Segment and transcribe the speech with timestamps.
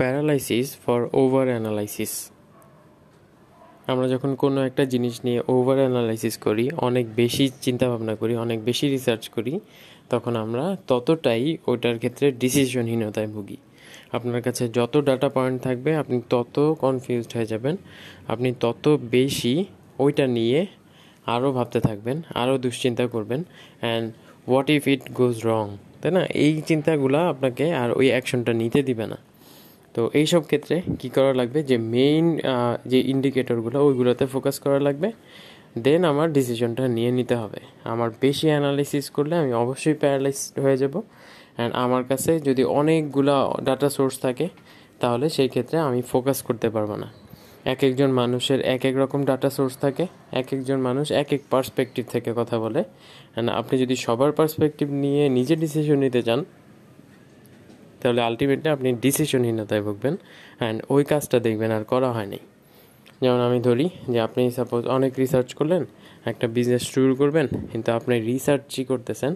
[0.00, 2.12] Paralysis for over analysis
[3.86, 8.64] আমরা যখন কোনো একটা জিনিস নিয়ে ওভার অ্যানালাইসিস করি, অনেক বেশি চিন্তা ভাবনা করি, অনেক
[8.64, 9.60] বেশি রিসার্চ করি,
[10.10, 13.56] তখন আমরা ততটাই ওইটার ক্ষেত্রে ডিসিশনহীনতায় ভুগি।
[14.12, 17.76] আপনার কাছে যত ডাটা পয়েন্ট থাকবে, আপনি তত কনফিউজড হয়ে যাবেন।
[18.28, 19.64] আপনি তত বেশি
[19.98, 20.66] ওইটা নিয়ে
[21.26, 23.44] আরও ভাবতে থাকবেন আরও দুশ্চিন্তা করবেন।
[23.80, 24.12] And
[24.48, 26.22] what if it goes wrong তাই না?
[26.44, 29.29] এই চিন্তাগুলো আপনাকে আর ওই অ্যাকশনটা নিতে দিবে না।
[29.94, 31.62] তো এইসব ক্ষেত্রে কি করা লাগবে?
[31.62, 32.38] যে মেইন
[32.86, 35.12] যে ইন্ডিকেটরগুলো ওইগুলোতে ফোকাস করা লাগবে।
[35.78, 40.94] দেন আমার ডিসিশনটা নিয়ে নিতে হবে। আমার বেশি অ্যানালিসিস করলে আমি অবশ্যই প্যারালাইজ হয়ে যাব।
[41.56, 44.48] অ্যান্ড আমার কাছে যদি অনেকগুলো ডাটা সোর্স থাকে,
[45.00, 47.12] তাহলে সেই ক্ষেত্রে আমি ফোকাস করতে পারব না।
[47.64, 52.04] এক একজন মানুষের এক এক রকম ডাটা সোর্স থাকে এক একজন মানুষ এক এক পার্সপেক্টিভ
[52.08, 56.44] থেকে কথা বলে। অ্যান্ড আপনি যদি সবার পার্সপেক্টিভ নিয়ে নিজে ডিসিশন নিতে চান
[58.00, 60.14] তাহলে আলটিমেটলি আপনি ডিসিশনহীনতায় ভুগবেন
[60.60, 62.40] অ্যান্ড ওই কাজটা দেখবেন আর করা হয়নি।
[63.22, 65.82] যেমন আমি ধরি যে আপনি সাপোজ অনেক রিসার্চ করলেন,
[66.30, 69.32] একটা বিজনেস শুরু করবেন, কিন্তু আপনি রিসার্চই করতেছেন,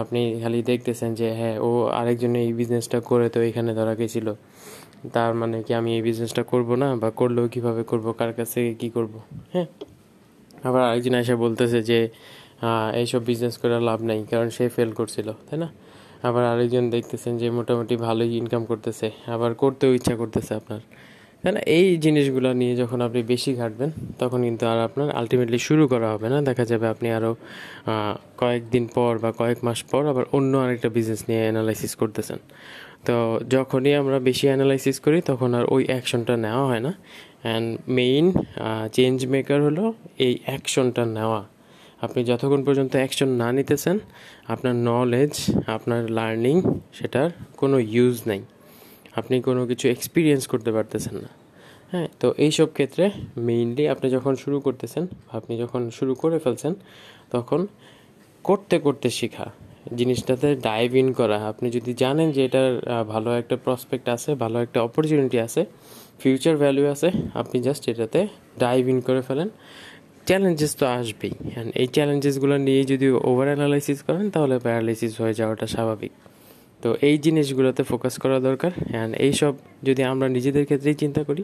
[0.00, 1.68] আপনি খালি দেখতেছেন যে হ্যাঁ ও
[2.00, 4.28] আরেকজনে এই বিজনেসটা করে তো এখানে ধরা গেছিল।
[5.14, 8.88] তার মানে কি আমি এই বিজনেসটা করব না বা করলেও কীভাবে করব, কার কাছে কি
[8.96, 9.14] করব
[9.54, 9.68] হ্যাঁ?
[10.68, 11.98] আবার আরেকজন এসে বলতেছে যে
[13.00, 15.68] এইসব বিজনেস করে লাভ নেই, কারণ সে ফেল করছিল, তাই না?
[16.26, 20.80] আবার আরেকজন দেখতেছেন যে মোটামুটি ভালোই ইনকাম করতেছে, আবার করতেও ইচ্ছা করতেছে আপনার।
[21.42, 21.60] তাই না?
[21.78, 26.28] এই জিনিসগুলো নিয়ে যখন আপনি বেশি ঘাটবেন, তখন কিন্তু আর আপনার আলটিমেটলি শুরু করা হবে
[26.32, 27.32] না। দেখা যাবে আপনি আরও
[28.40, 32.38] কয়েকদিন পর বা কয়েক মাস পর আবার অন্য আরেকটা বিজনেস নিয়ে অ্যানালাইসিস করতেছেন।
[33.06, 33.16] তো
[33.54, 36.92] যখনই আমরা বেশি অ্যানালাইসিস করি, তখন আর ওই অ্যাকশনটা নেওয়া হয় না।
[37.44, 38.24] অ্যান্ড মেইন
[38.96, 39.84] চেঞ্জ মেকার হলো
[40.26, 41.42] এই অ্যাকশনটা নেওয়া।
[42.02, 43.96] আপনি যতক্ষণ পর্যন্ত অ্যাকশন না নিতেছেন,
[44.48, 45.34] আপনার নলেজ
[45.66, 46.56] আপনার লার্নিং
[46.92, 48.40] সেটার কোনো ইউজ নাই।
[49.16, 51.30] আপনি কোনো কিছু এক্সপিরিয়েন্স করতে পারতেছেন না।
[51.92, 53.04] হ্যাঁ তো এইসব ক্ষেত্রে
[53.36, 56.72] মেইনলি আপনি যখন শুরু করতেছেন আপনি যখন শুরু করে ফেলছেন,
[57.30, 57.60] তখন
[58.44, 59.46] করতে করতে শেখা।
[59.96, 62.70] জিনিসটাতে ডাইভ ইন করা। আপনি যদি জানেন যে এটার
[63.08, 65.62] ভালো একটা প্রসপেক্ট আছে, ভালো একটা অপরচুনিটি আছে
[66.22, 68.20] ফিউচার ভ্যালু আছে, আপনি জাস্ট এটাতে
[68.58, 69.48] ডাইভ ইন করে ফেলেন।
[70.28, 75.66] চ্যালেঞ্জেস তো আসবেই। অ্যান্ড এই চ্যালেঞ্জেসগুলো নিয়ে যদি ওভার অ্যানালাইসিস করেন, তাহলে প্যারালাইসিস হয়ে যাওয়াটা
[75.74, 76.12] স্বাভাবিক।
[76.82, 79.52] তো এই জিনিসগুলোতে ফোকাস করা দরকার। অ্যান্ড এইসব
[79.82, 81.42] যদি আমরা নিজেদের ক্ষেত্রেই চিন্তা করি,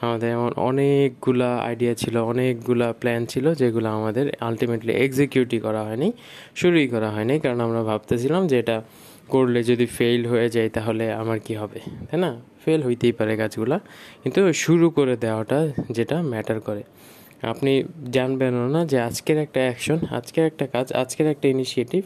[0.00, 6.08] আমাদের এমন অনেকগুলা আইডিয়া ছিল, অনেকগুলা প্ল্যান ছিল, যেগুলো আমাদের আলটিমেটলি এক্সিকিউটই করা হয়নি,
[6.54, 8.76] শুরুই করা হয়নি। কারণ আমরা ভাবতেছিলাম যে এটা
[9.28, 11.78] করলে যদি ফেল হয়ে যায়, তাহলে আমার কি হবে?
[12.10, 12.30] তাই না?
[12.64, 13.76] ফেল হইতেই পারে কাজগুলা
[14.22, 15.58] কিন্তু শুরু করে দেওয়াটা
[15.90, 16.82] যেটা ম্যাটার করে।
[17.44, 22.04] আপনি জানবেনও না যে আজকের একটা অ্যাকশন আজকের একটা কাজ, আজকের একটা ইনিশিয়েটিভ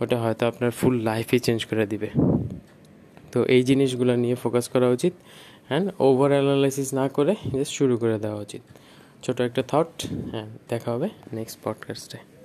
[0.00, 2.08] ওটা হয়তো আপনার ফুল লাইফই চেঞ্জ করে দিবে।
[3.32, 5.12] তো এই জিনিসগুলো নিয়ে ফোকাস করা উচিত
[5.68, 8.62] হ্যাঁ ওভার অ্যানালাইসিস না করে জাস্ট শুরু করে দেওয়া উচিত।
[9.22, 12.35] ছোটো একটা থট হ্যাঁ দেখা হবে নেক্সট পডকাস্টে